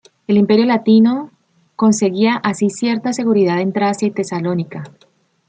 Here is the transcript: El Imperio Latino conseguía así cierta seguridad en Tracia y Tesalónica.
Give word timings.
El 0.25 0.37
Imperio 0.37 0.65
Latino 0.65 1.29
conseguía 1.75 2.37
así 2.37 2.71
cierta 2.71 3.13
seguridad 3.13 3.59
en 3.61 3.71
Tracia 3.71 4.07
y 4.07 4.11
Tesalónica. 4.11 4.81